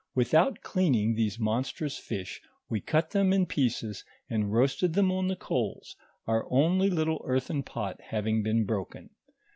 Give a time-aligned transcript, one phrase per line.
[0.15, 5.35] Without cleaning these monstrous fish we cut them in pieces, and roasted them on the
[5.35, 9.11] coals, our onl^r little earthen pot having been broken.